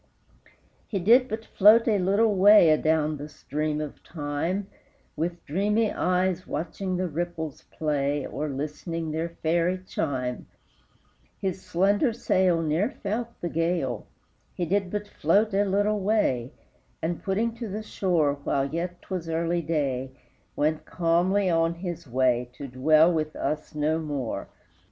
He 0.87 0.97
did 0.97 1.27
but 1.27 1.45
float 1.45 1.87
a 1.87 1.99
little 1.99 2.33
way 2.35 2.71
Adown 2.71 3.17
the 3.17 3.29
stream 3.29 3.79
of 3.79 4.01
time, 4.01 4.65
With 5.15 5.45
dreamy 5.45 5.91
eyes 5.91 6.47
watching 6.47 6.97
the 6.97 7.07
ripples 7.07 7.65
play, 7.71 8.25
Or 8.25 8.49
listening 8.49 9.11
their 9.11 9.29
fairy 9.29 9.77
chime; 9.85 10.47
His 11.39 11.61
slender 11.61 12.13
sail 12.13 12.63
Ne'er 12.63 12.89
felt 12.89 13.27
the 13.41 13.49
gale; 13.49 14.07
He 14.55 14.65
did 14.65 14.89
but 14.89 15.07
float 15.07 15.53
a 15.53 15.65
little 15.65 15.99
way, 15.99 16.51
And, 16.99 17.21
putting 17.21 17.53
to 17.57 17.67
the 17.67 17.83
shore 17.83 18.39
While 18.43 18.73
yet 18.73 19.03
'twas 19.03 19.29
early 19.29 19.61
day, 19.61 20.13
Went 20.55 20.83
calmly 20.83 21.47
on 21.47 21.75
his 21.75 22.07
way, 22.07 22.49
To 22.53 22.65
dwell 22.67 23.13
with 23.13 23.35
us 23.35 23.75
no 23.75 23.99
more! 23.99 24.47